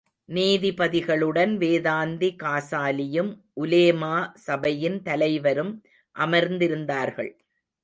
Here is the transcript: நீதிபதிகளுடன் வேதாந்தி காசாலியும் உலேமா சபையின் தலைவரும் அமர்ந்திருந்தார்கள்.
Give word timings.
நீதிபதிகளுடன் 0.29 1.53
வேதாந்தி 1.57 2.29
காசாலியும் 2.43 3.31
உலேமா 3.61 4.15
சபையின் 4.33 5.01
தலைவரும் 5.01 5.73
அமர்ந்திருந்தார்கள். 6.15 7.31